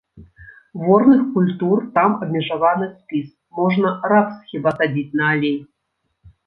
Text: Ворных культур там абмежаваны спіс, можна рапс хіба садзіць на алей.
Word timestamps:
Ворных 0.85 1.19
культур 1.35 1.77
там 1.99 2.17
абмежаваны 2.27 2.89
спіс, 2.97 3.29
можна 3.61 3.95
рапс 4.13 4.35
хіба 4.53 4.69
садзіць 4.81 5.11
на 5.23 5.35
алей. 5.37 5.57